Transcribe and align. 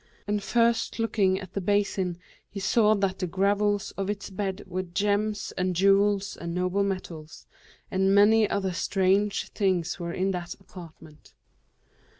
And 0.25 0.41
first 0.41 0.97
looking 0.97 1.39
at 1.39 1.53
the 1.53 1.61
basin 1.61 2.17
he 2.49 2.59
saw 2.59 2.95
that 2.95 3.19
the 3.19 3.27
gravels 3.27 3.91
of 3.97 4.09
its 4.09 4.31
bed 4.31 4.63
were 4.65 4.81
gems 4.81 5.53
and 5.59 5.75
jewels 5.75 6.35
and 6.35 6.55
noble 6.55 6.83
metals; 6.83 7.45
and 7.91 8.15
many 8.15 8.49
other 8.49 8.73
strange 8.73 9.49
things 9.49 9.99
were 9.99 10.11
in 10.11 10.31
that 10.31 10.55
apartment." 10.55 11.35